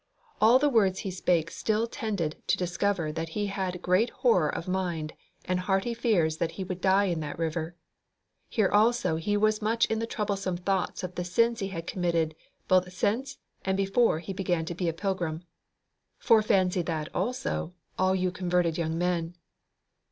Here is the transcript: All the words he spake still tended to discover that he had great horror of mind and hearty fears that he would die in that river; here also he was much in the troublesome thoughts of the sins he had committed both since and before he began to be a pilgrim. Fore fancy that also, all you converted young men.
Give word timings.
All 0.41 0.57
the 0.57 0.67
words 0.67 1.01
he 1.01 1.11
spake 1.11 1.51
still 1.51 1.85
tended 1.85 2.41
to 2.47 2.57
discover 2.57 3.11
that 3.11 3.29
he 3.37 3.45
had 3.45 3.83
great 3.83 4.09
horror 4.09 4.49
of 4.49 4.67
mind 4.67 5.13
and 5.45 5.59
hearty 5.59 5.93
fears 5.93 6.37
that 6.37 6.53
he 6.53 6.63
would 6.63 6.81
die 6.81 7.05
in 7.05 7.19
that 7.19 7.37
river; 7.37 7.75
here 8.49 8.67
also 8.69 9.17
he 9.17 9.37
was 9.37 9.61
much 9.61 9.85
in 9.91 9.99
the 9.99 10.07
troublesome 10.07 10.57
thoughts 10.57 11.03
of 11.03 11.13
the 11.13 11.23
sins 11.23 11.59
he 11.59 11.67
had 11.67 11.85
committed 11.85 12.33
both 12.67 12.91
since 12.91 13.37
and 13.63 13.77
before 13.77 14.17
he 14.17 14.33
began 14.33 14.65
to 14.65 14.73
be 14.73 14.89
a 14.89 14.93
pilgrim. 14.93 15.43
Fore 16.17 16.41
fancy 16.41 16.81
that 16.81 17.13
also, 17.13 17.75
all 17.99 18.15
you 18.15 18.31
converted 18.31 18.79
young 18.79 18.97
men. 18.97 19.35